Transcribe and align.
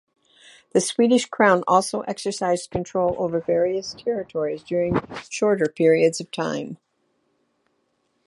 The 0.71 0.81
Swedish 0.81 1.27
Crown 1.27 1.63
also 1.67 2.01
exercised 2.01 2.71
control 2.71 3.15
over 3.19 3.39
various 3.39 3.93
territories 3.93 4.63
during 4.63 4.99
shorter 5.29 5.67
periods 5.67 6.19
of 6.19 6.31
time. 6.31 6.79